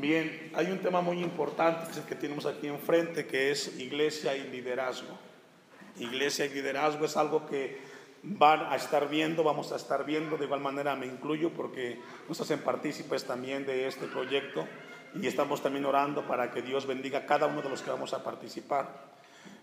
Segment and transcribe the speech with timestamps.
[0.00, 4.44] Bien, hay un tema muy importante que que tenemos aquí enfrente, que es iglesia y
[4.44, 5.18] liderazgo.
[5.98, 7.78] Iglesia y liderazgo es algo que
[8.22, 12.00] van a estar viendo, vamos a estar viendo, de igual manera me incluyo porque
[12.30, 14.66] nos hacen partícipes también de este proyecto
[15.14, 18.14] y estamos también orando para que Dios bendiga a cada uno de los que vamos
[18.14, 19.10] a participar.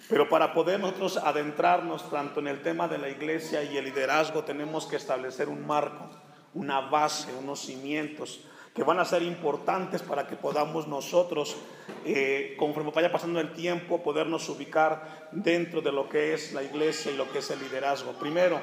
[0.08, 4.44] Pero para poder nosotros adentrarnos tanto en el tema de la iglesia y el liderazgo,
[4.44, 6.12] tenemos que establecer un marco,
[6.54, 8.42] una base, unos cimientos
[8.78, 11.57] que van a ser importantes para que podamos nosotros,
[12.06, 17.11] eh, conforme vaya pasando el tiempo, podernos ubicar dentro de lo que es la iglesia
[17.11, 18.11] y lo que es el liderazgo.
[18.19, 18.60] Primero,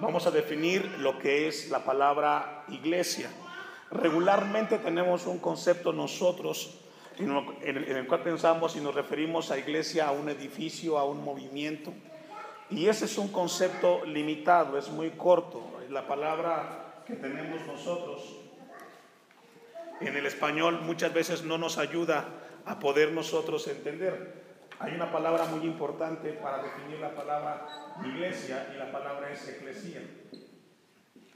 [0.00, 3.30] vamos a definir lo que es la palabra iglesia.
[3.92, 6.80] Regularmente tenemos un concepto nosotros
[7.16, 11.92] en el cual pensamos y nos referimos a iglesia, a un edificio, a un movimiento.
[12.70, 15.62] Y ese es un concepto limitado, es muy corto.
[15.90, 18.43] La palabra que tenemos nosotros
[20.06, 22.28] en el español muchas veces no nos ayuda
[22.64, 24.42] a poder nosotros entender.
[24.78, 27.66] Hay una palabra muy importante para definir la palabra
[28.04, 30.02] iglesia y la palabra es eclesía.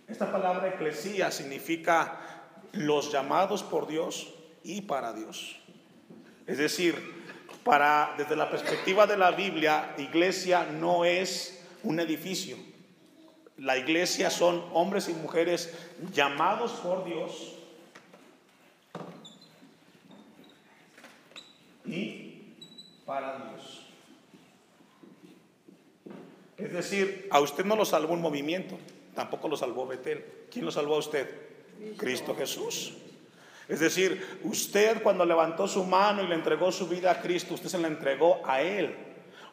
[0.06, 2.18] Esta palabra eclesía significa
[2.72, 5.60] los llamados por Dios y para Dios.
[6.46, 6.96] Es decir,
[7.62, 12.56] para, desde la perspectiva de la Biblia, iglesia no es un edificio.
[13.58, 15.76] La iglesia son hombres y mujeres
[16.12, 17.57] llamados por Dios
[21.88, 22.56] y
[23.04, 23.86] para Dios.
[26.56, 28.78] Es decir, a usted no lo salvó un movimiento,
[29.14, 30.24] tampoco lo salvó Betel.
[30.50, 31.28] ¿Quién lo salvó a usted?
[31.96, 32.94] Cristo Jesús.
[33.68, 37.68] Es decir, usted cuando levantó su mano y le entregó su vida a Cristo, usted
[37.68, 38.94] se la entregó a Él.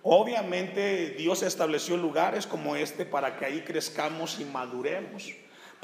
[0.04, 5.34] Obviamente Dios estableció lugares como este para que ahí crezcamos y maduremos.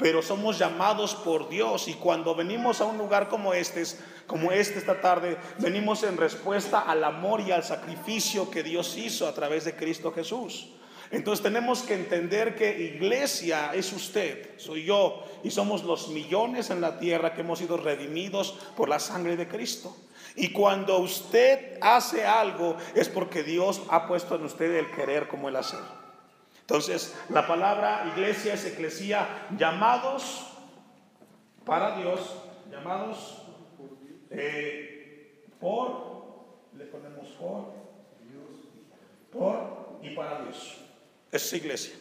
[0.02, 3.84] Pero somos llamados por Dios y cuando venimos a un lugar como este,
[4.26, 9.28] como este esta tarde, venimos en respuesta al amor y al sacrificio que Dios hizo
[9.28, 10.70] a través de Cristo Jesús.
[11.12, 16.80] Entonces tenemos que entender que iglesia es usted, soy yo, y somos los millones en
[16.80, 19.94] la tierra que hemos sido redimidos por la sangre de Cristo.
[20.34, 25.48] Y cuando usted hace algo es porque Dios ha puesto en usted el querer como
[25.48, 26.01] el hacer.
[26.62, 30.46] Entonces, la palabra iglesia es eclesía, llamados
[31.64, 32.20] para Dios,
[32.70, 33.42] llamados
[34.30, 36.24] eh, por,
[36.76, 37.72] le ponemos por,
[39.30, 40.82] por y para Dios
[41.32, 41.94] es iglesia.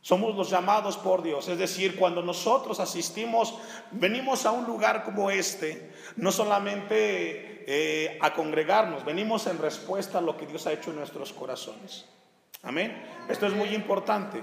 [0.00, 1.48] Somos los llamados por Dios.
[1.48, 3.54] Es decir, cuando nosotros asistimos,
[3.90, 10.22] venimos a un lugar como este, no solamente eh, a congregarnos, venimos en respuesta a
[10.22, 12.06] lo que Dios ha hecho en nuestros corazones.
[12.62, 13.02] Amén.
[13.28, 14.42] Esto es muy importante.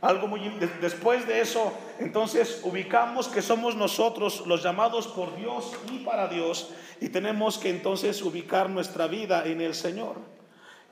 [0.00, 0.40] Algo muy
[0.80, 6.70] después de eso, entonces ubicamos que somos nosotros los llamados por Dios y para Dios
[7.02, 10.16] y tenemos que entonces ubicar nuestra vida en el Señor.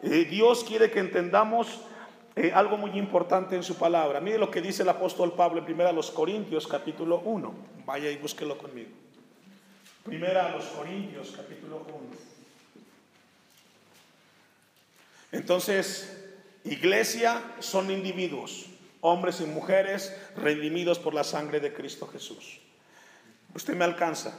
[0.03, 1.81] Eh, Dios quiere que entendamos
[2.37, 4.21] eh, algo muy importante en su palabra.
[4.21, 7.55] Mire lo que dice el apóstol Pablo en 1 los Corintios capítulo 1.
[7.87, 8.91] Vaya y búsquelo conmigo.
[10.05, 12.29] Primera los Corintios capítulo 1.
[15.33, 16.18] Entonces,
[16.71, 18.67] iglesia son individuos,
[19.01, 22.61] hombres y mujeres redimidos por la sangre de Cristo Jesús.
[23.55, 24.39] Usted me alcanza.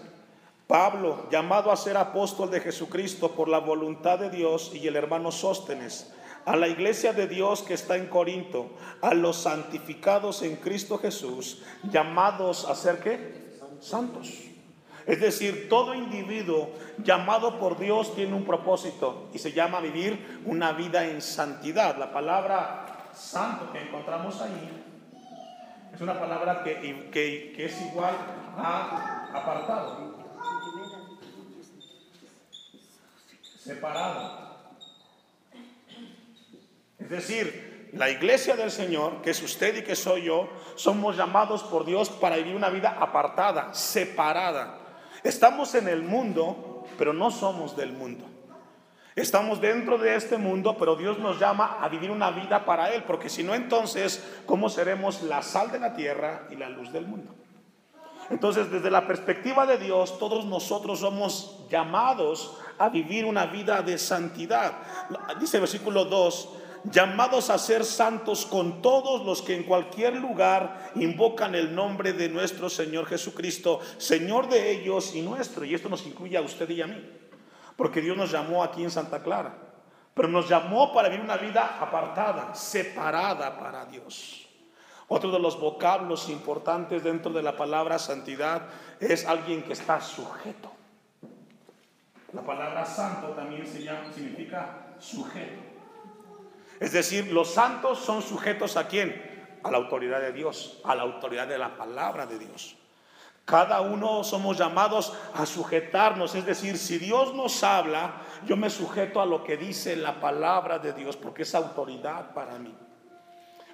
[0.67, 5.31] Pablo, llamado a ser apóstol de Jesucristo por la voluntad de Dios, y el hermano
[5.31, 6.13] Sóstenes,
[6.45, 8.69] a la iglesia de Dios que está en Corinto,
[9.01, 13.57] a los santificados en Cristo Jesús, llamados a ser qué?
[13.81, 14.48] Santos.
[15.09, 20.71] Es decir, todo individuo llamado por Dios tiene un propósito y se llama vivir una
[20.73, 21.97] vida en santidad.
[21.97, 24.69] La palabra santo que encontramos ahí
[25.91, 28.13] es una palabra que, que es igual
[28.55, 30.13] a apartado,
[33.57, 34.59] separado.
[36.99, 41.63] Es decir, la iglesia del Señor, que es usted y que soy yo, somos llamados
[41.63, 44.85] por Dios para vivir una vida apartada, separada.
[45.23, 48.25] Estamos en el mundo, pero no somos del mundo.
[49.15, 53.03] Estamos dentro de este mundo, pero Dios nos llama a vivir una vida para Él,
[53.03, 57.05] porque si no, entonces, ¿cómo seremos la sal de la tierra y la luz del
[57.05, 57.35] mundo?
[58.29, 63.97] Entonces, desde la perspectiva de Dios, todos nosotros somos llamados a vivir una vida de
[63.97, 64.73] santidad.
[65.39, 66.49] Dice el versículo 2,
[66.91, 72.29] llamados a ser santos con todos los que en cualquier lugar invocan el nombre de
[72.29, 75.65] nuestro Señor Jesucristo, Señor de ellos y nuestro.
[75.65, 77.03] Y esto nos incluye a usted y a mí,
[77.75, 79.53] porque Dios nos llamó aquí en Santa Clara,
[80.13, 84.47] pero nos llamó para vivir una vida apartada, separada para Dios.
[85.07, 88.67] Otro de los vocablos importantes dentro de la palabra santidad
[88.99, 90.71] es alguien que está sujeto.
[92.31, 95.68] La palabra santo también significa sujeto.
[96.79, 99.59] Es decir, los santos son sujetos a quién?
[99.63, 102.75] A la autoridad de Dios, a la autoridad de la palabra de Dios.
[103.43, 109.19] Cada uno somos llamados a sujetarnos, es decir, si Dios nos habla, yo me sujeto
[109.19, 112.73] a lo que dice la palabra de Dios, porque es autoridad para mí.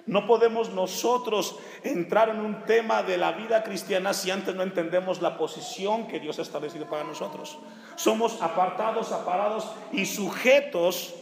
[0.06, 5.20] No podemos nosotros entrar en un tema de la vida cristiana si antes no entendemos
[5.20, 7.58] la posición que Dios ha establecido para nosotros.
[7.96, 11.14] Somos apartados, aparados y sujetos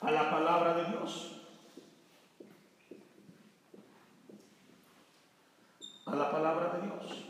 [0.00, 1.32] a la palabra de Dios.
[6.06, 7.24] A la palabra de Dios.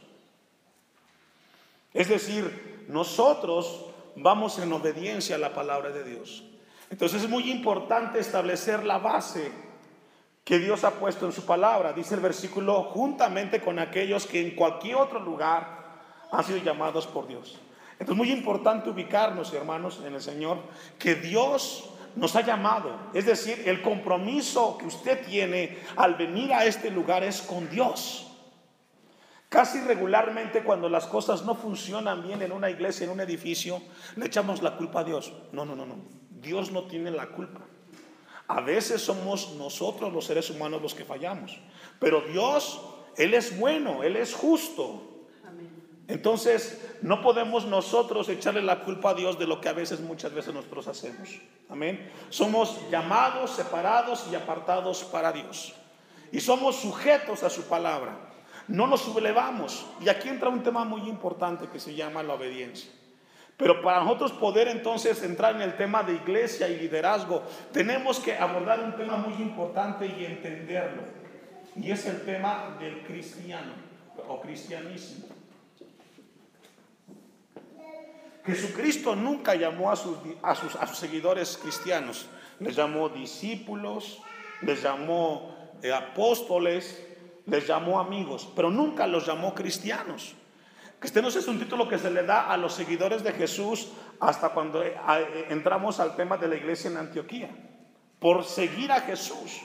[1.92, 3.86] Es decir, nosotros
[4.16, 6.44] vamos en obediencia a la palabra de Dios.
[6.88, 9.52] Entonces es muy importante establecer la base
[10.44, 11.92] que Dios ha puesto en su palabra.
[11.92, 15.78] Dice el versículo, juntamente con aquellos que en cualquier otro lugar
[16.32, 17.58] han sido llamados por Dios.
[17.92, 20.58] Entonces es muy importante ubicarnos, hermanos, en el Señor,
[20.98, 23.10] que Dios nos ha llamado.
[23.14, 28.26] Es decir, el compromiso que usted tiene al venir a este lugar es con Dios.
[29.48, 33.82] Casi regularmente cuando las cosas no funcionan bien en una iglesia, en un edificio,
[34.14, 35.32] le echamos la culpa a Dios.
[35.50, 35.96] No, no, no, no.
[36.30, 37.60] Dios no tiene la culpa.
[38.46, 41.60] A veces somos nosotros los seres humanos los que fallamos.
[41.98, 42.80] Pero Dios,
[43.16, 45.09] Él es bueno, Él es justo.
[46.10, 50.34] Entonces, no podemos nosotros echarle la culpa a Dios de lo que a veces, muchas
[50.34, 51.38] veces nosotros hacemos.
[51.68, 52.10] Amén.
[52.30, 55.72] Somos llamados, separados y apartados para Dios.
[56.32, 58.18] Y somos sujetos a su palabra.
[58.66, 59.86] No nos sublevamos.
[60.00, 62.90] Y aquí entra un tema muy importante que se llama la obediencia.
[63.56, 68.36] Pero para nosotros poder entonces entrar en el tema de iglesia y liderazgo, tenemos que
[68.36, 71.02] abordar un tema muy importante y entenderlo.
[71.76, 73.74] Y es el tema del cristiano
[74.26, 75.39] o cristianismo.
[78.44, 82.26] Jesucristo nunca llamó a sus, a sus, a sus seguidores cristianos,
[82.58, 84.20] les llamó discípulos,
[84.62, 87.06] les llamó eh, apóstoles,
[87.46, 90.34] les llamó amigos, pero nunca los llamó cristianos.
[90.98, 93.88] Cristianos es un título que se le da a los seguidores de Jesús
[94.20, 97.50] hasta cuando eh, eh, entramos al tema de la iglesia en Antioquía.
[98.18, 99.62] Por seguir a Jesús.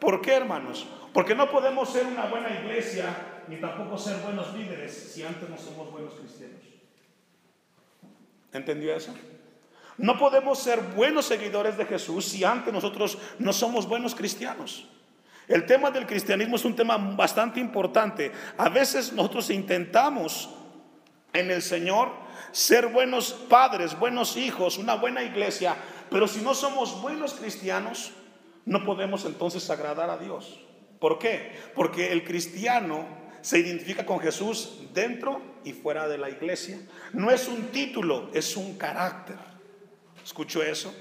[0.00, 0.88] ¿Por qué, hermanos?
[1.14, 5.56] Porque no podemos ser una buena iglesia ni tampoco ser buenos líderes si antes no
[5.56, 6.71] somos buenos cristianos.
[8.52, 9.14] ¿Entendió eso?
[9.98, 14.88] No podemos ser buenos seguidores de Jesús si antes nosotros no somos buenos cristianos.
[15.48, 18.32] El tema del cristianismo es un tema bastante importante.
[18.56, 20.50] A veces nosotros intentamos
[21.32, 22.10] en el Señor,
[22.52, 25.76] ser buenos padres, buenos hijos, una buena iglesia,
[26.10, 28.12] pero si no somos buenos cristianos,
[28.64, 30.60] no podemos entonces agradar a Dios.
[31.00, 31.52] ¿Por qué?
[31.74, 33.06] Porque el cristiano
[33.40, 36.78] se identifica con Jesús dentro y fuera de la iglesia.
[37.12, 39.36] No es un título, es un carácter.
[40.24, 40.94] ¿Escuchó eso?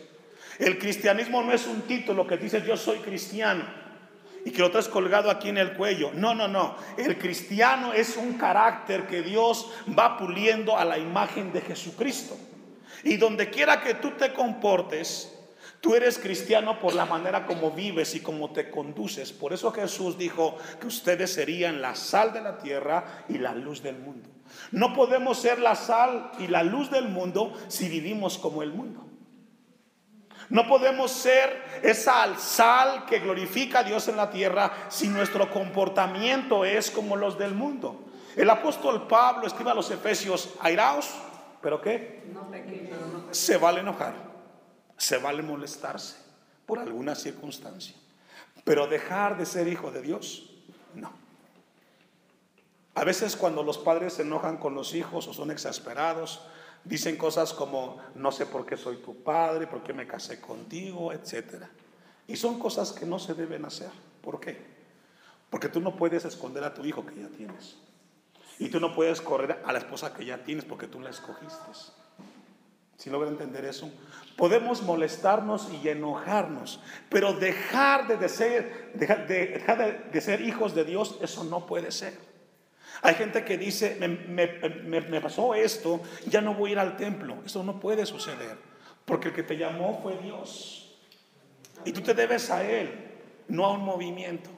[0.60, 3.64] El cristianismo no es un título que dice yo soy cristiano
[4.46, 6.12] y que lo traes colgado aquí en el cuello.
[6.14, 6.76] No, no, no.
[6.98, 12.38] El cristiano es un carácter que Dios va puliendo a la imagen de Jesucristo.
[13.04, 15.36] Y donde quiera que tú te comportes,
[15.80, 19.32] tú eres cristiano por la manera como vives y como te conduces.
[19.32, 23.82] Por eso Jesús dijo que ustedes serían la sal de la tierra y la luz
[23.82, 24.30] del mundo.
[24.72, 29.06] No podemos ser la sal y la luz del mundo si vivimos como el mundo.
[30.50, 36.66] No podemos ser esa sal que glorifica a Dios en la tierra si nuestro comportamiento
[36.66, 38.06] es como los del mundo.
[38.36, 41.10] El apóstol Pablo escribe a los Efesios, airaos,
[41.62, 42.24] pero ¿qué?
[43.32, 44.14] Se vale enojar,
[44.98, 46.18] se vale molestarse
[46.66, 47.96] por alguna circunstancia,
[48.64, 50.50] pero dejar de ser hijo de Dios,
[50.96, 51.21] no.
[52.96, 56.42] A veces cuando los padres se enojan con los hijos o son exasperados,
[56.84, 61.14] Dicen cosas como, no sé por qué soy tu padre, por qué me casé contigo,
[61.14, 61.66] etc.
[62.28, 63.92] Y son cosas que no se deben hacer.
[64.22, 64.58] ¿Por qué?
[65.50, 67.78] Porque tú no puedes esconder a tu hijo que ya tienes.
[68.58, 71.72] Y tú no puedes correr a la esposa que ya tienes porque tú la escogiste.
[72.98, 73.92] Si logra entender eso,
[74.38, 76.80] podemos molestarnos y enojarnos,
[77.10, 82.31] pero dejar de, ser, dejar de ser hijos de Dios, eso no puede ser.
[83.04, 87.38] Hay gente que dice, me, pasó esto, ya no voy a ir al templo.
[87.46, 88.58] Eso no puede suceder,
[89.06, 91.00] porque el que te llamó fue Dios.
[91.84, 92.92] Y tú te debes a Él,
[93.48, 94.52] no a un movimiento.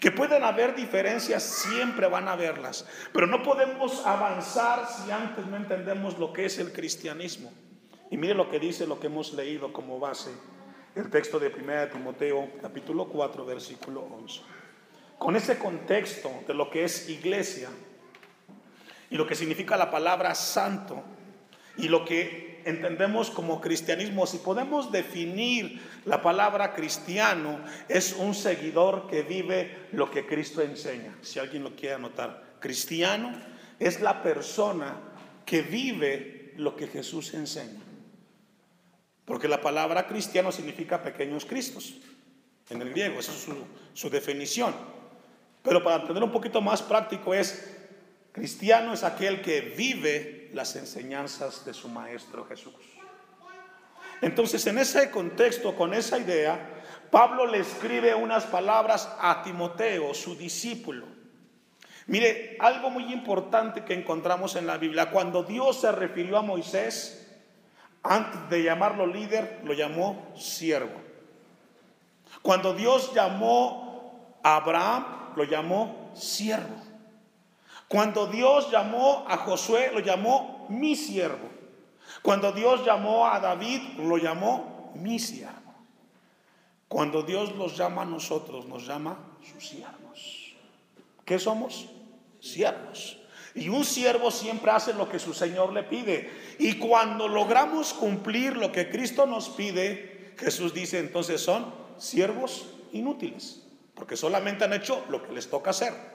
[0.00, 5.56] Que pueden haber diferencias, siempre van a haberlas, pero no podemos avanzar si antes no
[5.56, 7.52] entendemos lo que es el cristianismo.
[8.10, 10.30] Y mire lo que dice, lo que hemos leído como base,
[10.96, 14.40] el texto de 1 Timoteo, capítulo 4, versículo 11
[15.18, 17.70] con ese contexto de lo que es iglesia
[19.14, 21.04] y lo que significa la palabra santo,
[21.76, 29.06] Y lo que entendemos como cristianismo, si podemos definir la palabra cristiano, es un seguidor
[29.08, 31.16] que vive lo que Cristo enseña.
[31.22, 33.32] Si alguien lo quiere anotar, cristiano
[33.78, 34.96] es la persona
[35.46, 37.82] que vive lo que Jesús enseña.
[39.24, 41.94] Porque la palabra cristiano significa pequeños cristos
[42.68, 43.46] en el griego, esa es
[43.94, 44.74] su, definición.
[45.62, 47.73] Pero para entender un poquito más práctico es,
[48.34, 52.74] cristiano es aquel que vive las enseñanzas de su Maestro Jesús.
[54.20, 60.34] Entonces, en ese contexto, con esa idea, Pablo le escribe unas palabras a Timoteo, su
[60.34, 61.06] discípulo.
[62.08, 67.32] Mire, algo muy importante que encontramos en la Biblia, cuando Dios se refirió a Moisés,
[68.02, 71.00] antes de llamarlo líder, lo llamó siervo.
[72.42, 75.04] Cuando Dios llamó a Abraham,
[75.36, 76.93] lo llamó siervo.
[77.88, 81.48] Cuando Dios llamó a Josué, lo llamó mi siervo.
[82.22, 85.74] Cuando Dios llamó a David, lo llamó mi siervo.
[86.88, 90.54] Cuando Dios los llama a nosotros, nos llama sus siervos.
[91.24, 91.88] ¿Qué somos?
[92.40, 93.18] Siervos.
[93.54, 96.30] Y un siervo siempre hace lo que su Señor le pide.
[96.58, 103.62] Y cuando logramos cumplir lo que Cristo nos pide, Jesús dice entonces son siervos inútiles,
[103.94, 106.13] porque solamente han hecho lo que les toca hacer.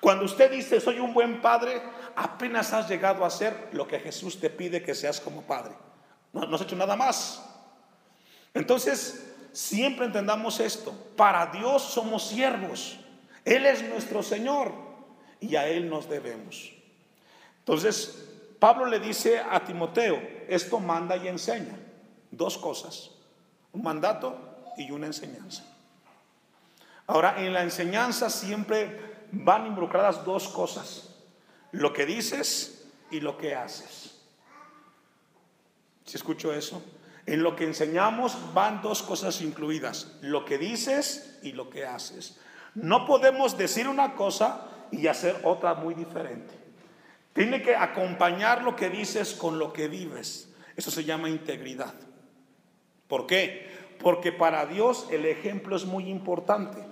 [0.00, 1.82] Cuando usted dice, soy un buen padre,
[2.16, 5.74] apenas has llegado a hacer lo que Jesús te pide que seas como padre.
[6.32, 7.44] No, no has hecho nada más.
[8.54, 10.92] Entonces, siempre entendamos esto.
[11.16, 12.98] Para Dios somos siervos.
[13.44, 14.72] Él es nuestro Señor
[15.38, 16.72] y a Él nos debemos.
[17.58, 18.26] Entonces,
[18.58, 21.78] Pablo le dice a Timoteo, esto manda y enseña.
[22.30, 23.10] Dos cosas.
[23.72, 24.38] Un mandato
[24.76, 25.64] y una enseñanza.
[27.06, 31.14] Ahora, en la enseñanza siempre van involucradas dos cosas,
[31.72, 34.20] lo que dices y lo que haces.
[36.04, 36.82] Si escucho eso?
[37.26, 42.40] En lo que enseñamos van dos cosas incluidas, lo que dices y lo que haces.
[42.74, 46.52] No podemos decir una cosa y hacer otra muy diferente.
[47.32, 50.52] Tiene que acompañar lo que dices con lo que vives.
[50.76, 51.94] Eso se llama integridad.
[53.06, 53.68] ¿Por qué?
[54.00, 56.89] Porque para Dios el ejemplo es muy importante.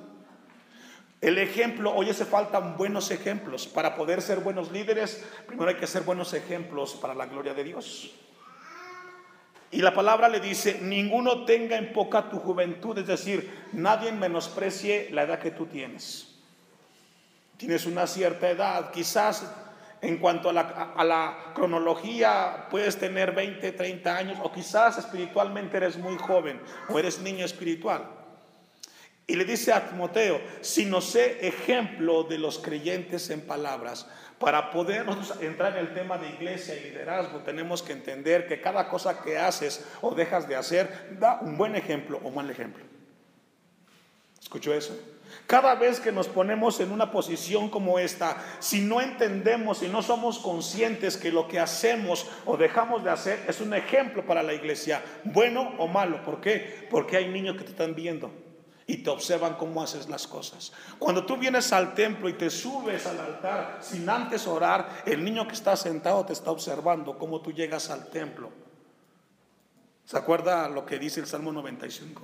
[1.21, 3.67] El ejemplo, hoy hace faltan buenos ejemplos.
[3.67, 7.65] Para poder ser buenos líderes, primero hay que ser buenos ejemplos para la gloria de
[7.65, 8.15] Dios.
[9.71, 15.09] Y la palabra le dice, ninguno tenga en poca tu juventud, es decir, nadie menosprecie
[15.11, 16.37] la edad que tú tienes.
[17.57, 19.53] Tienes una cierta edad, quizás
[20.01, 25.77] en cuanto a la, a la, cronología puedes tener 20, 30 años, o quizás espiritualmente
[25.77, 28.18] eres muy joven o eres niño espiritual.
[29.31, 34.09] Y le dice a Timoteo, si no sé ejemplo de los creyentes en palabras,
[34.39, 35.05] para poder
[35.43, 39.37] entrar en el tema de iglesia y liderazgo, tenemos que entender que cada cosa que
[39.37, 42.83] haces o dejas de hacer da un buen ejemplo o mal ejemplo.
[44.41, 44.99] ¿Escuchó eso?
[45.47, 50.01] Cada vez que nos ponemos en una posición como esta, si no entendemos, si no
[50.01, 54.55] somos conscientes que lo que hacemos o dejamos de hacer es un ejemplo para la
[54.55, 56.23] iglesia, bueno o malo.
[56.23, 56.87] ¿Por qué?
[56.89, 58.48] Porque hay niños que te están viendo
[58.89, 60.73] y te observan cómo haces las cosas.
[60.99, 65.47] Cuando tú vienes al templo y te subes al altar sin antes orar, el niño
[65.47, 68.51] que está sentado te está observando cómo tú llegas al templo.
[70.07, 72.23] ¿Se acuerda lo que dice el Salmo 95?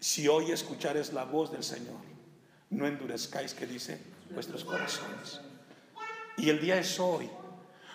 [0.00, 2.00] Si hoy escuchares la voz del Señor,
[2.70, 5.42] no endurezcáis, que dice, vuestros corazones.
[6.38, 7.28] Y el día es hoy.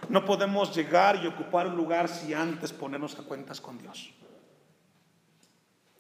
[0.10, 4.14] No podemos llegar y ocupar un lugar si antes ponernos a cuentas con Dios.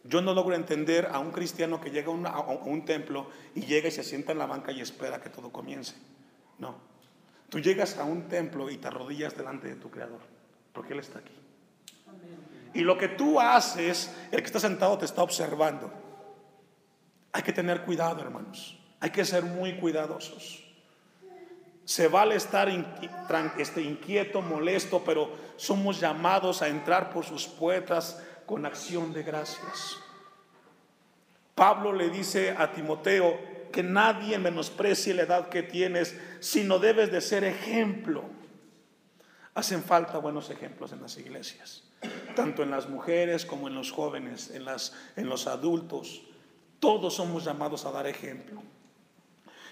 [0.08, 3.92] Yo no logro entender a un cristiano que llega a, un templo y llega y
[3.92, 5.96] se sienta en la banca y espera que todo comience.
[6.60, 6.76] No.
[7.50, 10.22] Tú llegas a un templo y te arrodillas delante de tu Creador,
[10.74, 11.34] porque Él está aquí.
[12.76, 15.92] Y lo que tú haces, el que está sentado te está observando.
[17.32, 18.78] Hay que tener cuidado, hermanos.
[19.00, 20.64] Hay que ser muy cuidadosos.
[21.84, 22.70] Se vale estar
[23.58, 29.98] este, inquieto, molesto, pero somos llamados a entrar por sus puertas con acción de gracias.
[31.56, 33.40] Pablo le dice a Timoteo
[33.72, 38.24] que nadie menosprecie la edad que tienes, sino debes de ser ejemplo.
[39.54, 41.84] Hacen falta buenos ejemplos en las iglesias,
[42.36, 46.24] tanto en las mujeres como en los jóvenes, en, las, en los adultos.
[46.80, 48.62] Todos somos llamados a dar ejemplo.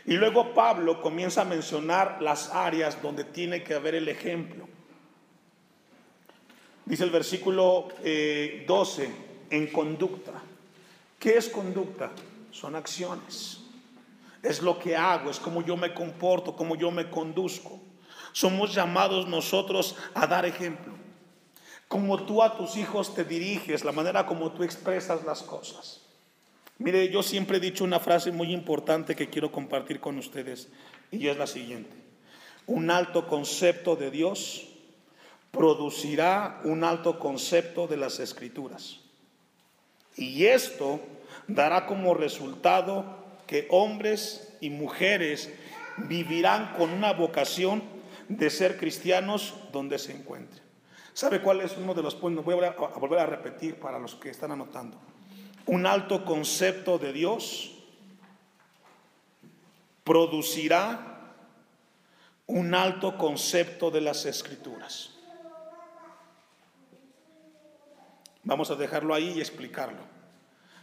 [0.05, 4.67] Y luego Pablo comienza a mencionar las áreas donde tiene que haber el ejemplo.
[6.85, 7.87] Dice el versículo
[8.67, 9.11] 12, eh,
[9.49, 10.33] en conducta.
[11.17, 12.11] ¿Qué es conducta?
[12.51, 13.61] Son acciones.
[14.41, 17.79] Es lo que hago, es como yo me comporto, como yo me conduzco.
[18.33, 20.93] Somos llamados nosotros a dar ejemplo.
[21.87, 26.01] Como tú a tus hijos te diriges, la manera como tú expresas las cosas.
[26.79, 30.69] Mire, yo siempre he dicho una frase muy importante que quiero compartir con ustedes
[31.11, 31.95] y es la siguiente.
[32.65, 34.72] Un alto concepto de Dios
[35.53, 38.99] producirá un alto concepto de las escrituras.
[40.17, 40.99] Y esto
[41.47, 43.05] dará como resultado
[43.45, 45.53] que hombres y mujeres
[45.97, 47.83] vivirán con una vocación
[48.29, 50.63] de ser cristianos donde se encuentren.
[51.13, 52.43] ¿Sabe cuál es uno de los puntos?
[52.43, 54.97] Voy a volver a repetir para los que están anotando.
[55.67, 57.75] Un alto concepto de Dios
[60.03, 61.35] producirá
[62.47, 65.12] un alto concepto de las escrituras.
[68.43, 69.99] Vamos a dejarlo ahí y explicarlo.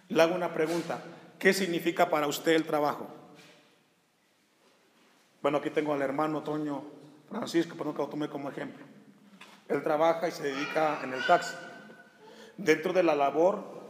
[0.09, 1.03] Le hago una pregunta.
[1.39, 3.09] ¿Qué significa para usted el trabajo?
[5.43, 6.83] Bueno, aquí tengo al hermano Toño
[7.29, 8.85] Francisco, pero que lo tome como ejemplo.
[9.69, 11.55] Él trabaja y se dedica en el taxi.
[12.57, 13.83] Dentro de la labor,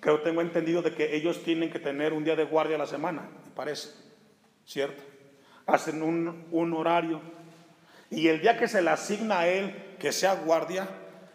[0.00, 2.86] creo tengo entendido de que ellos tienen que tener un día de guardia a la
[2.86, 3.90] semana, me parece,
[4.64, 5.02] ¿cierto?
[5.66, 7.20] Hacen un horario.
[8.10, 10.88] Y el día que se le asigna a él que sea guardia,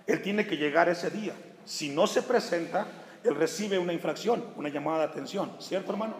[0.07, 1.33] él tiene que llegar ese día.
[1.69, 2.87] Si no se presenta,
[3.23, 6.15] él recibe una infracción, una llamada de atención, ¿cierto hermano?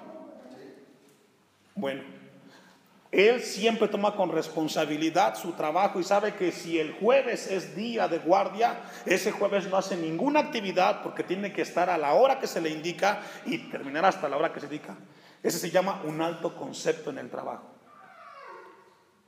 [1.73, 2.03] Bueno,
[3.11, 8.07] él siempre toma con responsabilidad su trabajo y sabe que si el jueves es día
[8.07, 12.37] de guardia, ese jueves no hace ninguna actividad porque tiene que estar a la hora
[12.37, 14.95] que se le indica y terminar hasta la hora que se indica.
[15.41, 17.78] Ese se llama un alto concepto en el trabajo.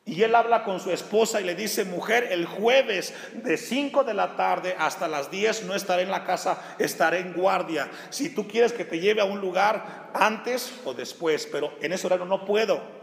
[0.03, 4.13] Y él habla con su esposa y le dice, mujer, el jueves de 5 de
[4.13, 7.89] la tarde hasta las 10 no estaré en la casa, estaré en guardia.
[8.10, 12.08] Si tú quieres que te lleve a un lugar antes o después, pero en ese
[12.08, 13.01] horario no puedo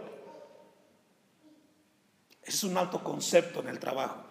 [2.48, 4.24] es un alto concepto en el trabajo.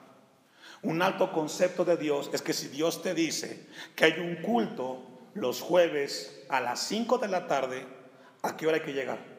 [0.82, 5.04] Un alto concepto de Dios es que si Dios te dice que hay un culto
[5.36, 7.86] los jueves a las 5 de la tarde,
[8.42, 9.37] ¿a qué hora hay que llegar?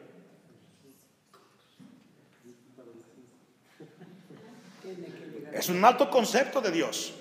[5.53, 7.13] Es un alto concepto de Dios.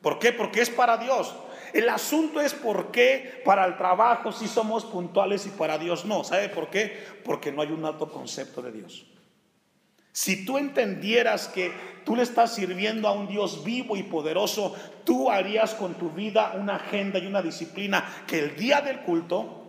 [0.00, 0.32] ¿Por qué?
[0.32, 1.34] Porque es para Dios.
[1.72, 6.24] El asunto es por qué para el trabajo sí somos puntuales y para Dios no.
[6.24, 7.04] ¿Sabe por qué?
[7.24, 9.06] Porque no hay un alto concepto de Dios.
[10.12, 11.72] Si tú entendieras que
[12.04, 16.54] tú le estás sirviendo a un Dios vivo y poderoso, tú harías con tu vida
[16.56, 19.68] una agenda y una disciplina que el día del culto,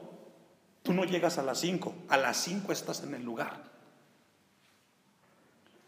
[0.82, 3.62] tú no llegas a las 5, a las 5 estás en el lugar.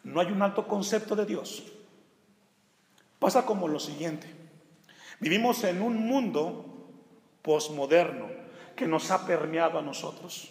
[0.04, 1.64] No hay un alto concepto de Dios.
[3.24, 4.28] Pasa como lo siguiente.
[5.22, 6.66] Vivimos en un mundo
[7.42, 8.28] posmoderno
[8.76, 10.50] que nos ha permeado a nosotros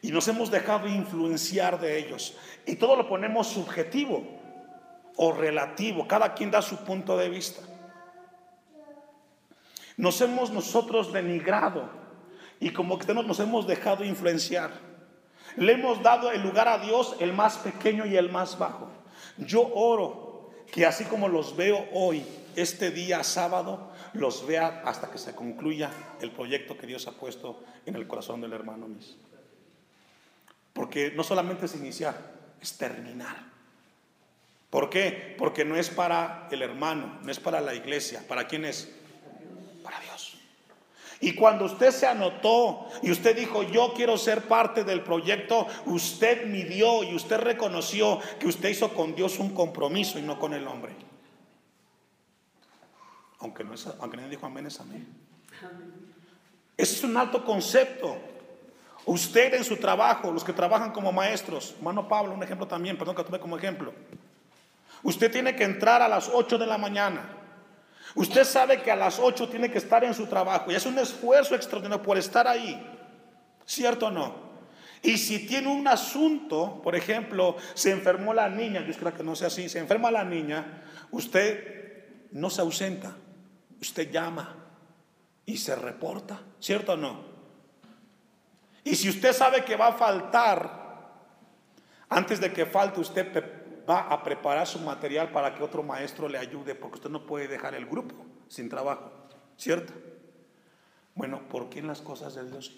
[0.00, 2.36] y nos hemos dejado influenciar de ellos.
[2.66, 4.22] Y todo lo ponemos subjetivo
[5.16, 7.62] o relativo, cada quien da su punto de vista.
[9.96, 11.90] Nos hemos nosotros denigrado
[12.60, 14.70] y como que nos hemos dejado influenciar.
[15.56, 18.88] Le hemos dado el lugar a Dios, el más pequeño y el más bajo.
[19.38, 20.27] Yo oro
[20.72, 22.24] que así como los veo hoy,
[22.56, 27.62] este día sábado, los vea hasta que se concluya el proyecto que Dios ha puesto
[27.86, 29.16] en el corazón del hermano mismo.
[30.72, 32.16] Porque no solamente es iniciar,
[32.60, 33.48] es terminar.
[34.70, 35.34] ¿Por qué?
[35.38, 38.22] Porque no es para el hermano, no es para la iglesia.
[38.28, 38.92] ¿Para quién es?
[39.82, 40.27] Para Dios.
[41.20, 46.46] Y cuando usted se anotó y usted dijo, yo quiero ser parte del proyecto, usted
[46.46, 50.66] midió y usted reconoció que usted hizo con Dios un compromiso y no con el
[50.68, 50.94] hombre.
[53.40, 55.06] Aunque, no es, aunque nadie dijo amén, es amén.
[56.76, 58.16] Ese es un alto concepto.
[59.04, 63.16] Usted en su trabajo, los que trabajan como maestros, hermano Pablo, un ejemplo también, perdón
[63.16, 63.92] que tuve como ejemplo.
[65.02, 67.37] Usted tiene que entrar a las 8 de la mañana.
[68.18, 70.98] Usted sabe que a las 8 tiene que estar en su trabajo y es un
[70.98, 72.84] esfuerzo extraordinario por estar ahí.
[73.64, 74.34] ¿Cierto o no?
[75.02, 79.36] Y si tiene un asunto, por ejemplo, se enfermó la niña, Dios quiera que no
[79.36, 83.14] sea así, se enferma la niña, usted no se ausenta,
[83.80, 84.52] usted llama
[85.46, 87.22] y se reporta, ¿cierto o no?
[88.82, 90.88] Y si usted sabe que va a faltar,
[92.08, 93.30] antes de que falte, usted
[93.88, 97.48] va a preparar su material para que otro maestro le ayude, porque usted no puede
[97.48, 98.14] dejar el grupo
[98.48, 99.10] sin trabajo,
[99.56, 99.92] ¿cierto?
[101.14, 102.76] Bueno, ¿por qué en las cosas de Dios?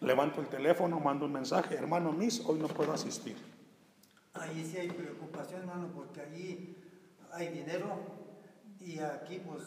[0.00, 3.36] Levanto el teléfono, mando un mensaje, hermano Miss, hoy no puedo asistir.
[4.34, 6.76] Ahí sí hay preocupación, hermano, porque allí
[7.32, 7.98] hay dinero
[8.80, 9.62] y aquí pues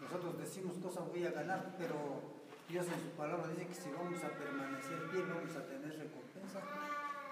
[0.00, 1.96] nosotros decimos cosas voy a ganar, pero
[2.68, 6.60] Dios en su palabra dice que si vamos a permanecer bien, vamos a tener recompensa.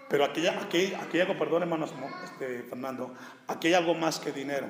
[0.08, 1.92] Pero aquí, aquí, aquí hay algo, perdón hermanos
[2.24, 3.14] este, Fernando,
[3.46, 4.68] aquí hay algo más que dinero.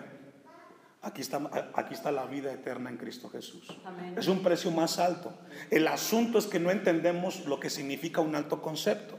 [1.01, 1.41] Aquí está,
[1.75, 3.69] aquí está la vida eterna en Cristo Jesús.
[4.17, 5.33] Es un precio más alto.
[5.71, 9.17] El asunto es que no entendemos lo que significa un alto concepto.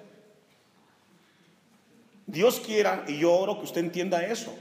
[2.27, 4.53] Dios quiera, y yo oro que usted entienda eso.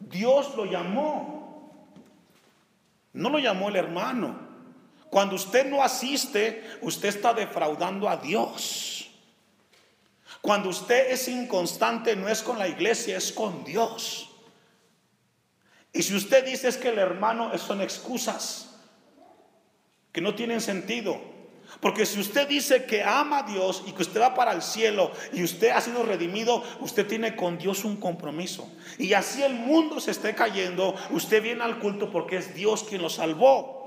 [0.00, 1.88] Dios lo llamó.
[3.12, 4.36] No lo llamó el hermano.
[5.08, 9.03] Cuando usted no asiste, usted está defraudando a Dios.
[10.44, 14.28] Cuando usted es inconstante, no es con la iglesia, es con Dios.
[15.90, 18.78] Y si usted dice es que el hermano son excusas
[20.12, 21.18] que no tienen sentido.
[21.80, 25.12] Porque si usted dice que ama a Dios y que usted va para el cielo
[25.32, 28.70] y usted ha sido redimido, usted tiene con Dios un compromiso.
[28.98, 33.00] Y así el mundo se esté cayendo, usted viene al culto porque es Dios quien
[33.00, 33.82] lo salvó.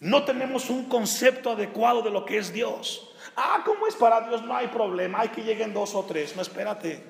[0.00, 3.08] No tenemos un concepto adecuado de lo que es Dios.
[3.40, 4.42] Ah, ¿cómo es para Dios?
[4.42, 6.34] No hay problema, hay que lleguen dos o tres.
[6.34, 7.04] No, espérate.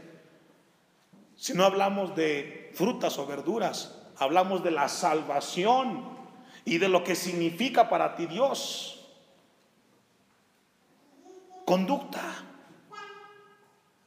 [1.35, 6.19] Si no hablamos de frutas o verduras, hablamos de la salvación
[6.67, 9.09] y de lo que significa para ti Dios.
[11.65, 12.21] Conducta.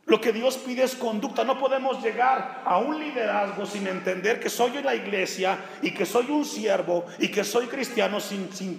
[0.05, 1.43] Lo que Dios pide es conducta.
[1.43, 6.29] No podemos llegar a un liderazgo sin entender que soy la iglesia y que soy
[6.29, 8.77] un siervo y que soy cristiano sin, sin,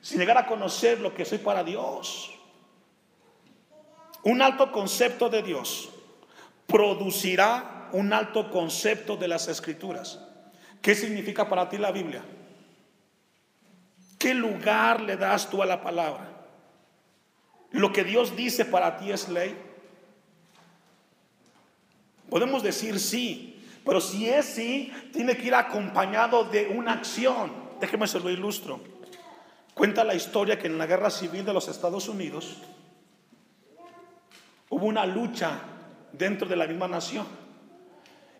[0.00, 2.35] sin llegar a conocer lo que soy para Dios.
[4.26, 5.88] Un alto concepto de Dios
[6.66, 10.18] producirá un alto concepto de las escrituras.
[10.82, 12.24] ¿Qué significa para ti la Biblia?
[14.18, 16.28] ¿Qué lugar le das tú a la palabra?
[17.70, 19.56] ¿Lo que Dios dice para ti es ley?
[22.28, 27.52] Podemos decir sí, pero si es sí, tiene que ir acompañado de una acción.
[27.78, 28.80] Déjeme se lo ilustro.
[29.72, 32.56] Cuenta la historia que en la guerra civil de los Estados Unidos
[34.70, 35.60] hubo una lucha
[36.12, 37.26] dentro de la misma nación.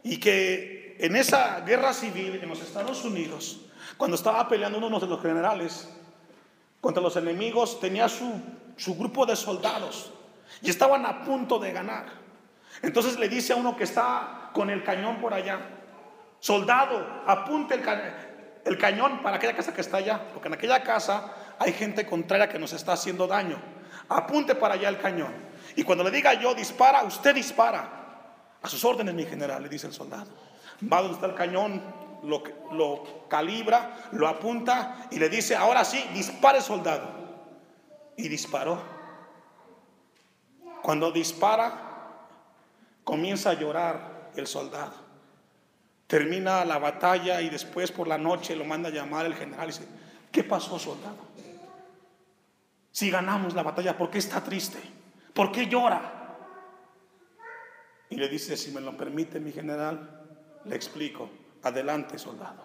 [0.03, 3.61] Y que en esa guerra civil en los Estados Unidos,
[3.97, 5.89] cuando estaba peleando uno de los generales
[6.81, 8.41] contra los enemigos, tenía su,
[8.77, 10.13] su grupo de soldados
[10.63, 12.07] y estaban a punto de ganar.
[12.83, 15.61] Entonces le dice a uno que está con el cañón por allá,
[16.41, 17.83] soldado, apunte el,
[18.65, 22.49] el cañón para aquella casa que está allá, porque en aquella casa hay gente contraria
[22.49, 23.59] que nos está haciendo daño.
[24.09, 25.33] Apunte para allá el cañón.
[25.77, 27.93] Y cuando le diga yo dispara, usted dispara.
[28.63, 30.31] A sus órdenes, mi general, le dice el soldado.
[30.91, 31.83] Va donde está el cañón,
[32.23, 37.09] lo, calibra, lo apunta y le dice, ahora sí, dispare soldado.
[38.17, 38.83] Y disparó.
[40.83, 42.19] Cuando dispara,
[43.05, 44.95] comienza a llorar el soldado.
[46.07, 49.73] Termina la batalla y después por la noche lo manda a llamar el general y
[49.73, 49.87] dice,
[50.33, 51.19] ¿qué pasó soldado?
[52.93, 54.97] Si ganamos la batalla, ¿por qué está triste?
[55.37, 56.01] ¿Por qué llora?
[58.09, 61.29] Y le dice, si me lo permite mi general, le explico,
[61.63, 62.65] adelante soldado.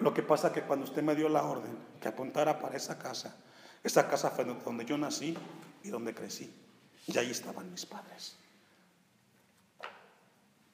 [0.00, 2.98] Lo que pasa es que cuando usted me dio la orden que apuntara para esa
[2.98, 3.34] casa,
[3.82, 5.34] esa casa fue donde yo nací
[5.82, 6.54] y donde crecí.
[7.06, 8.36] Y ahí estaban mis padres.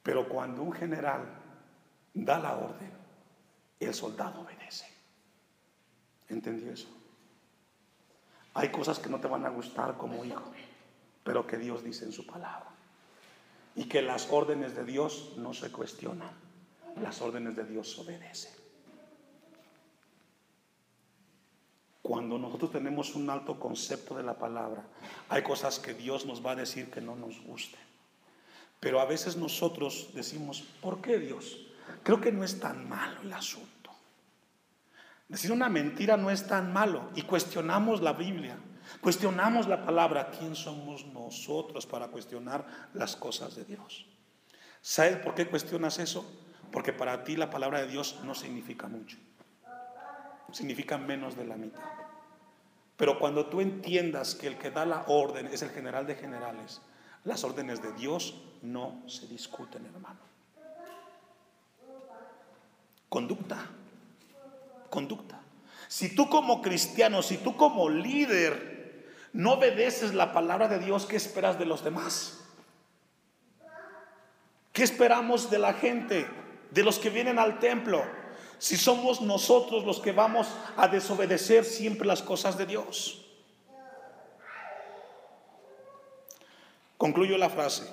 [0.03, 1.23] Pero cuando un general
[2.13, 2.91] da la orden,
[3.79, 4.87] el soldado obedece.
[6.27, 6.89] ¿Entendió eso?
[8.55, 10.51] Hay cosas que no te van a gustar como hijo,
[11.23, 12.69] pero que Dios dice en su palabra
[13.75, 16.31] y que las órdenes de Dios no se cuestionan,
[17.01, 18.51] las órdenes de Dios obedecen.
[22.01, 24.83] Cuando nosotros tenemos un alto concepto de la palabra,
[25.29, 27.79] hay cosas que Dios nos va a decir que no nos gusten.
[28.81, 31.65] Pero a veces nosotros decimos, ¿por qué Dios?
[32.03, 33.91] Creo que no es tan malo el asunto.
[35.29, 38.57] Decir una mentira no es tan malo y cuestionamos la Biblia.
[39.01, 40.31] Cuestionamos la palabra.
[40.31, 44.05] ¿Quién somos nosotros para cuestionar las cosas de Dios?
[44.81, 46.25] ¿Sabes por qué cuestionas eso?
[46.71, 49.17] Porque para ti la palabra de Dios no significa mucho.
[50.51, 51.83] Significa menos de la mitad.
[52.97, 56.81] Pero cuando tú entiendas que el que da la orden es el general de generales,
[57.23, 60.19] las órdenes de Dios no se discuten, hermano.
[63.09, 63.57] Conducta.
[64.89, 65.39] Conducta.
[65.87, 68.82] Si tú como cristiano, si tú como líder
[69.33, 72.39] no obedeces la palabra de Dios, ¿qué esperas de los demás?
[74.71, 76.27] ¿Qué esperamos de la gente,
[76.71, 78.03] de los que vienen al templo?
[78.59, 83.25] Si somos nosotros los que vamos a desobedecer siempre las cosas de Dios.
[86.97, 87.91] Concluyo la frase.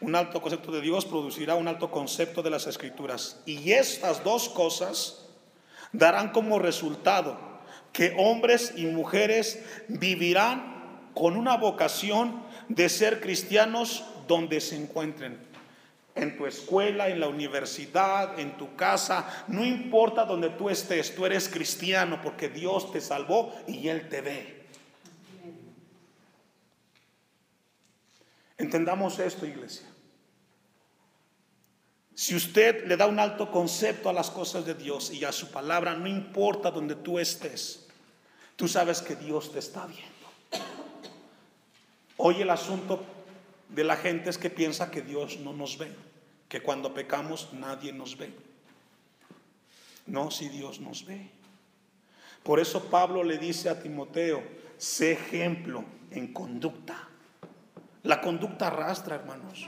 [0.00, 3.42] Un alto concepto de Dios producirá un alto concepto de las escrituras.
[3.44, 5.26] Y estas dos cosas
[5.92, 7.49] darán como resultado
[7.92, 15.38] que hombres y mujeres vivirán con una vocación de ser cristianos donde se encuentren.
[16.14, 21.24] En tu escuela, en la universidad, en tu casa, no importa donde tú estés, tú
[21.24, 24.60] eres cristiano porque Dios te salvó y Él te ve.
[28.58, 29.86] Entendamos esto, iglesia.
[32.14, 35.50] Si usted le da un alto concepto a las cosas de Dios y a su
[35.50, 37.79] palabra, no importa donde tú estés,
[38.60, 40.66] tú sabes que Dios te está viendo.
[42.18, 43.02] Hoy el asunto
[43.70, 45.90] de la gente es que piensa que Dios no nos ve,
[46.46, 48.30] que cuando pecamos nadie nos ve.
[50.04, 51.30] No, si Dios nos ve.
[52.42, 54.42] Por eso Pablo le dice a Timoteo,
[54.76, 57.08] sé ejemplo en conducta.
[58.02, 59.66] La conducta arrastra, hermanos.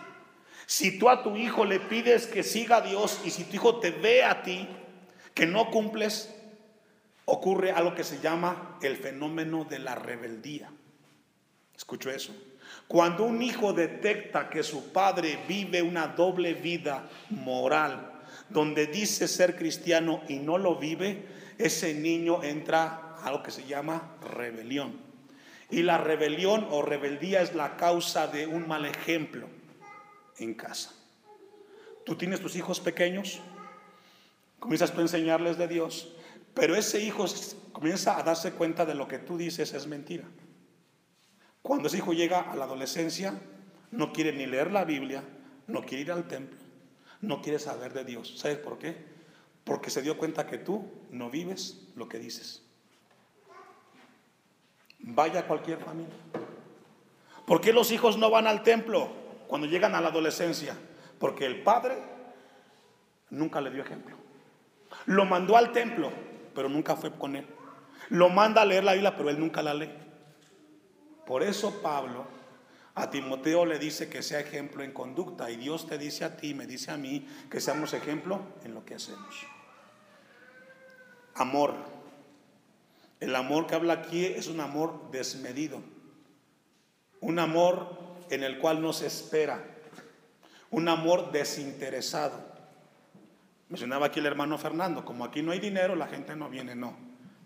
[0.66, 3.80] Si tú a tu hijo le pides que siga a Dios y si tu hijo
[3.80, 4.68] te ve a ti
[5.32, 6.41] que no cumples,
[7.24, 10.70] ocurre algo que se llama el fenómeno de la rebeldía.
[11.76, 12.34] Escucho eso.
[12.88, 18.12] Cuando un hijo detecta que su padre vive una doble vida moral,
[18.48, 21.26] donde dice ser cristiano y no lo vive,
[21.58, 25.00] ese niño entra a lo que se llama rebelión.
[25.70, 29.48] Y la rebelión o rebeldía es la causa de un mal ejemplo
[30.38, 30.92] en casa.
[32.04, 33.40] Tú tienes tus hijos pequeños,
[34.58, 36.12] comienzas tú a enseñarles de Dios,
[36.54, 37.24] pero ese hijo
[37.72, 40.24] comienza a darse cuenta de lo que tú dices es mentira.
[41.62, 43.40] Cuando ese hijo llega a la adolescencia,
[43.90, 45.22] no quiere ni leer la Biblia,
[45.66, 46.58] no quiere ir al templo,
[47.20, 48.38] no quiere saber de Dios.
[48.38, 48.96] ¿Sabes por qué?
[49.64, 52.62] Porque se dio cuenta que tú no vives lo que dices.
[54.98, 56.14] Vaya a cualquier familia.
[57.46, 59.10] ¿Por qué los hijos no van al templo
[59.46, 60.76] cuando llegan a la adolescencia?
[61.18, 61.98] Porque el padre
[63.30, 64.16] nunca le dio ejemplo.
[65.06, 66.10] Lo mandó al templo,
[66.54, 67.46] pero nunca fue con él.
[68.08, 69.90] Lo manda a leer la Biblia, pero él nunca la lee.
[71.26, 72.26] Por eso Pablo
[72.94, 76.52] a Timoteo le dice que sea ejemplo en conducta y Dios te dice a ti,
[76.52, 79.34] me dice a mí, que seamos ejemplo en lo que hacemos.
[81.34, 81.74] Amor.
[83.20, 85.80] El amor que habla aquí es un amor desmedido.
[87.20, 87.96] Un amor
[88.28, 89.64] en el cual no se espera.
[90.70, 92.51] Un amor desinteresado.
[93.72, 96.94] Mencionaba aquí el hermano Fernando, como aquí no hay dinero, la gente no viene, no.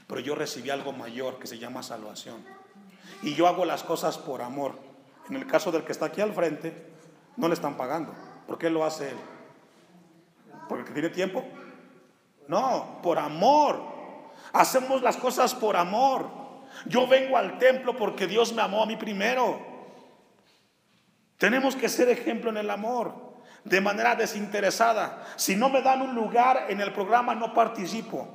[0.09, 2.45] Pero yo recibí algo mayor que se llama salvación
[3.23, 4.77] y yo hago las cosas por amor.
[5.31, 6.91] En el caso del que está aquí al frente,
[7.37, 8.13] no le están pagando.
[8.45, 9.17] ¿Por qué lo hace él?
[10.69, 11.45] ¿Porque tiene tiempo?
[12.49, 13.81] No, por amor.
[14.53, 16.29] Hacemos las cosas por amor.
[16.87, 19.61] Yo vengo al templo porque Dios me amó a mí primero.
[21.39, 23.15] Tenemos que ser ejemplo en el amor,
[23.67, 25.27] de manera desinteresada.
[25.37, 28.29] Si no me dan un lugar en el programa, no participo.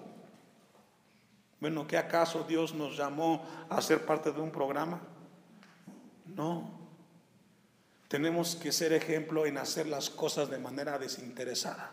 [1.60, 5.00] Bueno, ¿qué acaso Dios nos llamó a ser parte de un programa?
[6.26, 6.70] No.
[8.10, 11.92] Tenemos que ser ejemplo en hacer las cosas de manera desinteresada.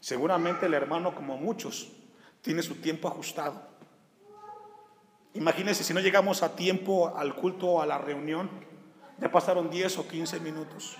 [0.00, 1.92] Seguramente el hermano, como muchos,
[2.40, 3.60] tiene su tiempo ajustado.
[5.34, 8.48] Imagínense si no llegamos a tiempo al culto o a la reunión,
[9.20, 10.96] ya pasaron 10 o 15 minutos.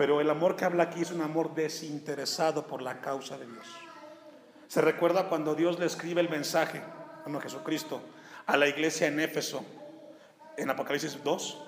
[0.00, 3.66] Pero el amor que habla aquí es un amor desinteresado por la causa de Dios.
[4.66, 6.80] Se recuerda cuando Dios le escribe el mensaje,
[7.24, 8.00] bueno, Jesucristo,
[8.46, 9.62] a la iglesia en Éfeso,
[10.56, 11.58] en Apocalipsis 2.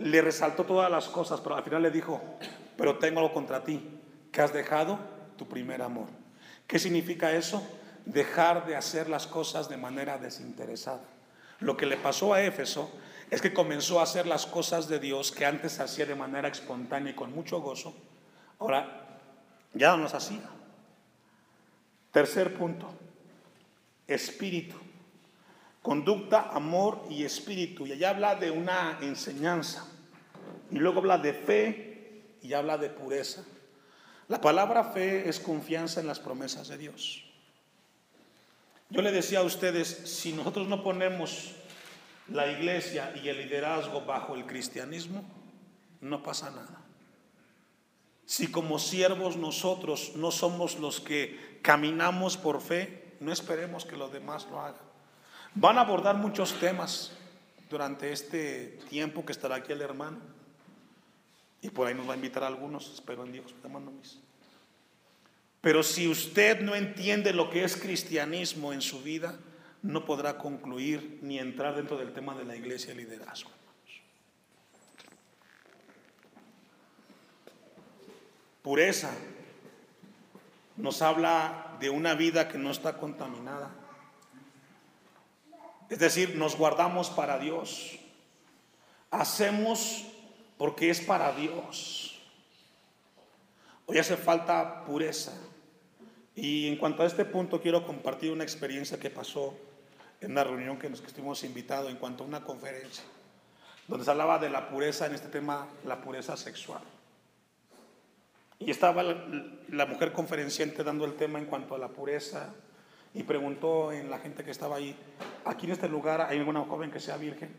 [0.00, 2.20] Le resaltó todas las cosas, pero al final le dijo,
[2.76, 3.88] pero tengo contra ti,
[4.32, 4.98] que has dejado
[5.36, 6.08] tu primer amor.
[6.66, 7.64] ¿Qué significa eso?
[8.04, 11.04] Dejar de hacer las cosas de manera desinteresada.
[11.60, 12.90] Lo que le pasó a Éfeso
[13.30, 17.12] es que comenzó a hacer las cosas de Dios que antes hacía de manera espontánea
[17.12, 17.94] y con mucho gozo.
[18.58, 19.20] Ahora
[19.74, 20.48] ya no las hacía.
[22.12, 22.88] Tercer punto,
[24.06, 24.76] espíritu.
[25.82, 27.86] Conducta, amor y espíritu.
[27.86, 29.86] Y allá habla de una enseñanza.
[30.70, 33.44] Y luego habla de fe y habla de pureza.
[34.28, 37.24] La palabra fe es confianza en las promesas de Dios.
[38.88, 41.54] Yo le decía a ustedes, si nosotros no ponemos
[42.28, 45.24] la iglesia y el liderazgo bajo el cristianismo,
[46.00, 46.82] no pasa nada.
[48.24, 54.12] Si como siervos nosotros no somos los que caminamos por fe, no esperemos que los
[54.12, 54.84] demás lo hagan.
[55.54, 57.12] Van a abordar muchos temas
[57.70, 60.18] durante este tiempo que estará aquí el hermano.
[61.62, 63.54] Y por ahí nos va a invitar a algunos, espero en Dios,
[63.98, 64.18] mis.
[65.60, 69.38] Pero si usted no entiende lo que es cristianismo en su vida,
[69.82, 73.50] no podrá concluir ni entrar dentro del tema de la iglesia y liderazgo.
[78.62, 79.12] Pureza
[80.76, 83.70] nos habla de una vida que no está contaminada.
[85.88, 87.98] Es decir, nos guardamos para Dios.
[89.10, 90.04] Hacemos
[90.58, 92.20] porque es para Dios.
[93.86, 95.32] Hoy hace falta pureza.
[96.36, 99.54] Y en cuanto a este punto, quiero compartir una experiencia que pasó
[100.20, 103.04] en una reunión que nos que estuvimos invitados en cuanto a una conferencia,
[103.88, 106.82] donde se hablaba de la pureza en este tema, la pureza sexual.
[108.58, 109.16] Y estaba la,
[109.68, 112.52] la mujer conferenciante dando el tema en cuanto a la pureza
[113.14, 114.94] y preguntó en la gente que estaba ahí,
[115.46, 117.56] aquí en este lugar hay alguna joven que sea virgen.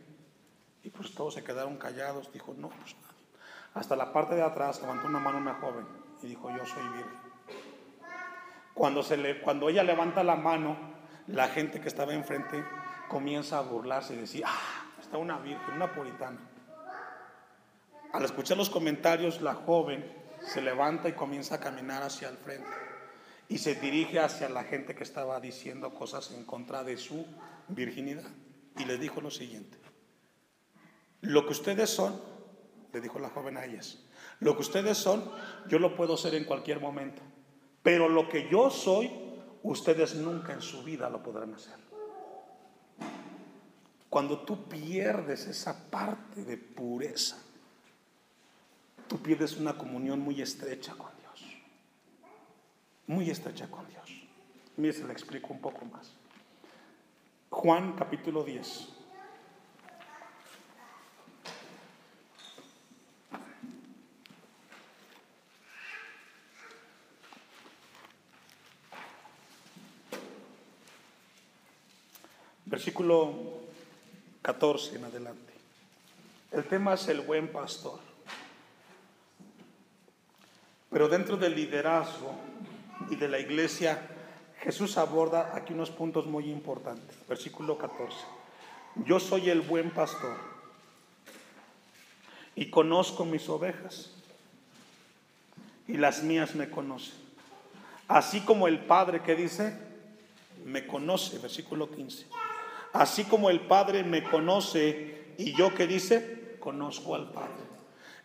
[0.84, 3.26] Y pues todos se quedaron callados, dijo, no, pues nadie.
[3.74, 5.86] Hasta la parte de atrás levantó una mano una joven
[6.22, 7.27] y dijo, yo soy virgen.
[8.78, 10.78] Cuando, ella levanta la mano,
[11.28, 12.64] la gente que estaba enfrente
[13.10, 16.38] comienza a burlarse y decir, ah, está una virgen, una puritana.
[18.14, 20.06] Al escuchar los comentarios, la joven
[20.42, 22.70] se levanta y comienza a caminar hacia el frente
[23.50, 27.26] y se dirige hacia la gente que estaba diciendo cosas en contra de su
[27.70, 28.30] virginidad.
[28.78, 29.80] Y le dijo lo siguiente,
[31.22, 32.22] lo que ustedes son,
[32.94, 34.04] le dijo la joven a ellas,
[34.40, 35.32] lo que ustedes son,
[35.68, 37.24] yo lo puedo ser en cualquier momento,
[37.88, 39.10] pero lo que yo soy,
[39.64, 41.78] ustedes nunca en su vida lo podrán hacer.
[44.10, 47.38] Cuando tú pierdes esa parte de pureza,
[49.08, 51.56] tú pierdes una comunión muy estrecha con Dios.
[53.08, 54.22] Muy estrecha con Dios.
[54.76, 56.12] Mire, se le explico un poco más.
[57.50, 58.97] Juan capítulo 10.
[72.78, 73.34] Versículo
[74.44, 75.52] 14 en adelante.
[76.52, 78.00] El tema es el buen pastor.
[80.92, 82.36] Pero dentro del liderazgo
[83.10, 84.00] y de la iglesia,
[84.62, 87.18] Jesús aborda aquí unos puntos muy importantes.
[87.28, 88.16] Versículo 14.
[89.08, 90.38] Yo soy el buen pastor
[92.54, 94.12] y conozco mis ovejas
[95.88, 97.16] y las mías me conocen.
[98.08, 99.76] Así como el Padre que dice,
[100.64, 102.28] me conoce, versículo 15.
[102.98, 107.54] Así como el Padre me conoce y yo que dice, conozco al Padre.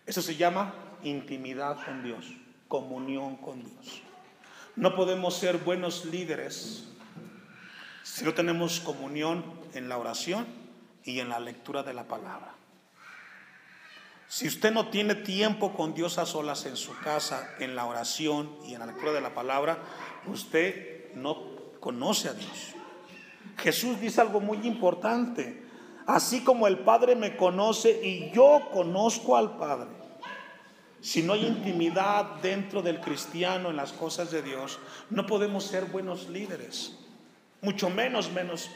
[0.06, 2.32] Eso se llama intimidad con Dios,
[2.68, 4.00] comunión con Dios.
[4.74, 6.88] No podemos ser buenos líderes
[8.02, 10.46] si no tenemos comunión en la oración
[11.04, 12.54] y en la lectura de la palabra.
[14.26, 18.56] Si usted no tiene tiempo con Dios a solas en su casa, en la oración
[18.66, 19.80] y en la lectura de la palabra,
[20.24, 21.36] usted no
[21.78, 22.74] conoce a Dios.
[23.56, 25.62] Jesús dice algo muy importante.
[26.06, 29.90] Así como el Padre me conoce y yo conozco al Padre.
[31.00, 34.78] Si no hay intimidad dentro del cristiano en las cosas de Dios,
[35.10, 36.96] no podemos ser buenos líderes,
[37.60, 38.70] mucho menos menos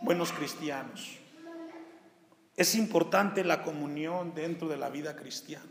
[0.00, 1.18] buenos cristianos.
[2.56, 5.64] Es importante la comunión dentro de la vida cristiana.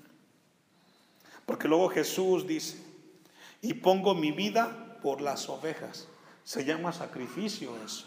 [1.46, 2.84] Porque luego Jesús dice,
[3.62, 6.08] y pongo mi vida por las ovejas.
[6.44, 8.06] Se llama sacrificio eso.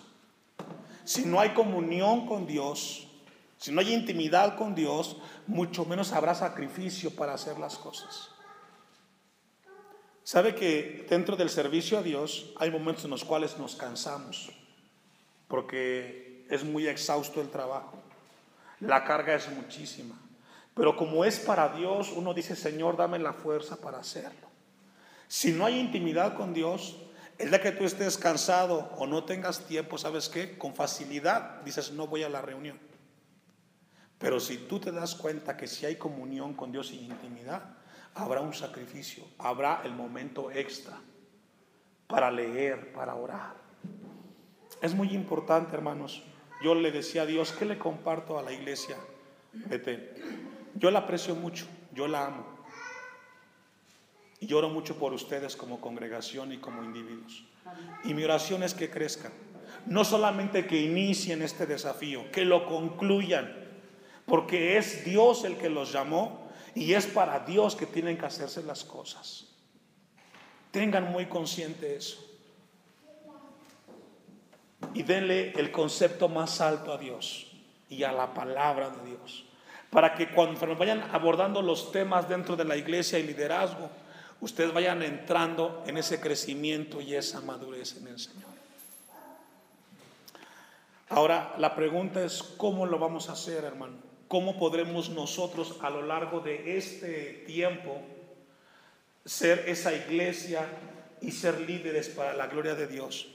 [1.09, 3.09] Si no hay comunión con Dios,
[3.57, 5.17] si no hay intimidad con Dios,
[5.47, 8.29] mucho menos habrá sacrificio para hacer las cosas.
[10.23, 14.51] Sabe que dentro del servicio a Dios hay momentos en los cuales nos cansamos,
[15.49, 17.99] porque es muy exhausto el trabajo,
[18.81, 20.15] la carga es muchísima,
[20.75, 24.47] pero como es para Dios, uno dice, Señor, dame la fuerza para hacerlo.
[25.27, 26.99] Si no hay intimidad con Dios,
[27.39, 30.59] el día que tú estés cansado o no tengas tiempo, ¿sabes qué?
[30.59, 32.79] Con facilidad dices, no voy a la reunión.
[34.19, 37.77] Pero si tú te das cuenta que si hay comunión con Dios y intimidad,
[38.15, 40.99] habrá un sacrificio, habrá el momento extra
[42.09, 43.55] para leer, para orar.
[44.83, 46.25] Es muy importante, hermanos.
[46.63, 48.97] Yo le decía a Dios, ¿qué le comparto a la iglesia?
[49.53, 50.15] Vete.
[50.75, 52.58] Yo la aprecio mucho, yo la amo.
[54.41, 57.45] Y lloro mucho por ustedes como congregación y como individuos.
[58.05, 59.33] Y mi oración es que crezcan.
[59.87, 63.67] No solamente que inicien este desafío, que lo concluyan.
[64.27, 68.63] Porque es Dios el que los llamó y es para Dios que tienen que hacerse
[68.63, 69.49] las cosas.
[70.71, 72.25] Tengan muy consciente eso.
[74.95, 77.51] Y denle el concepto más alto a Dios
[77.89, 79.45] y a la palabra de Dios.
[79.91, 83.91] Para que cuando vayan abordando los temas dentro de la iglesia y liderazgo,
[84.41, 88.49] ustedes vayan entrando en ese crecimiento y esa madurez en el Señor.
[91.11, 93.97] Ahora, la pregunta es, ¿cómo lo vamos a hacer, hermano?
[94.29, 98.03] ¿Cómo podremos nosotros a lo largo de este tiempo
[99.25, 100.69] ser esa iglesia
[101.23, 103.29] y ser líderes para la gloria de Dios?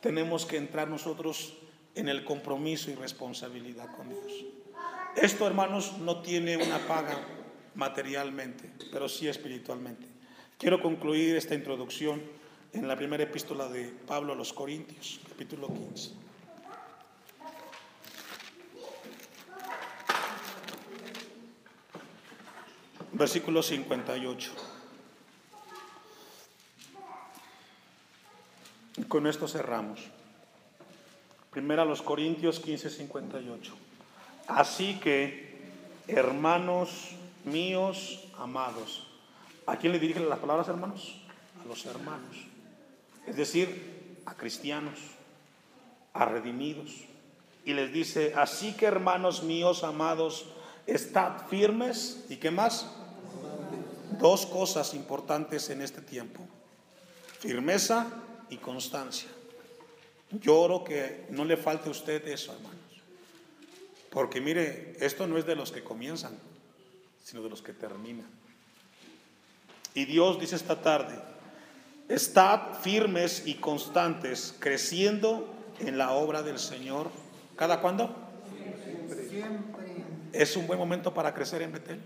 [0.00, 1.54] Tenemos que entrar nosotros
[1.94, 4.44] en el compromiso y responsabilidad con Dios.
[5.16, 7.16] Esto, hermanos, no tiene una paga
[7.74, 10.15] materialmente, pero sí espiritualmente.
[10.58, 12.22] Quiero concluir esta introducción
[12.72, 16.12] en la primera epístola de Pablo a los Corintios, capítulo 15.
[23.12, 24.52] Versículo 58.
[28.96, 30.00] Y con esto cerramos.
[31.50, 33.74] Primera a los Corintios 15, 58.
[34.48, 35.58] Así que,
[36.08, 37.10] hermanos
[37.44, 39.05] míos amados,
[39.66, 41.20] ¿a quién le dirigen las palabras, hermanos?
[41.62, 42.36] A los hermanos.
[43.26, 44.98] Es decir, a cristianos,
[46.12, 47.04] a redimidos.
[47.64, 50.46] Y les dice, así que hermanos míos amados,
[50.86, 52.24] estad firmes.
[52.28, 52.88] ¿Y qué más?
[54.18, 56.40] Dos cosas importantes en este tiempo.
[57.40, 58.06] Firmeza
[58.48, 59.28] y constancia.
[60.30, 62.76] Lloro que no le falte a usted eso, hermanos.
[64.10, 66.38] Porque mire, esto no es de los que comienzan,
[67.22, 68.30] sino de los que terminan.
[69.96, 71.18] Y Dios dice esta tarde,
[72.06, 77.10] estad firmes y constantes, creciendo en la obra del Señor.
[77.56, 78.14] ¿Cada cuándo?
[79.30, 80.04] Siempre.
[80.34, 82.02] Es un buen momento para crecer en Betel.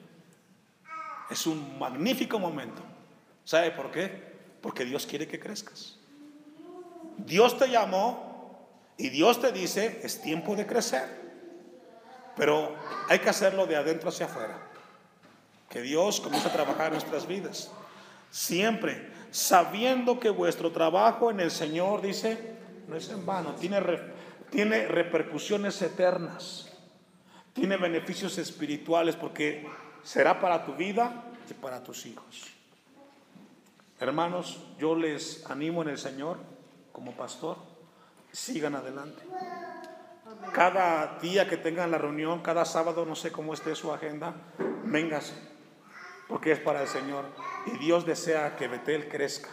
[1.30, 2.80] Es un magnífico momento.
[3.44, 4.38] ¿Sabe por qué?
[4.62, 5.96] Porque Dios quiere que crezcas.
[7.16, 8.68] Dios te llamó
[8.98, 11.08] y Dios te dice, es tiempo de crecer.
[12.36, 12.72] Pero
[13.08, 14.60] hay que hacerlo de adentro hacia afuera.
[15.68, 17.72] Que Dios comience a trabajar en nuestras vidas.
[18.30, 22.56] Siempre sabiendo que vuestro trabajo en el Señor, dice,
[22.88, 23.80] no es en vano, tiene,
[24.50, 26.68] tiene repercusiones eternas,
[27.52, 29.68] tiene beneficios espirituales porque
[30.02, 32.46] será para tu vida y para tus hijos.
[33.98, 36.38] Hermanos, yo les animo en el Señor
[36.92, 37.58] como pastor,
[38.32, 39.22] sigan adelante.
[40.52, 44.34] Cada día que tengan la reunión, cada sábado, no sé cómo esté su agenda,
[44.84, 45.34] véngase,
[46.30, 47.24] porque es para el Señor.
[47.66, 49.50] Y Dios desea que Betel crezca.